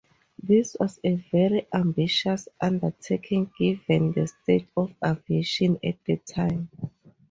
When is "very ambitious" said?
1.31-2.47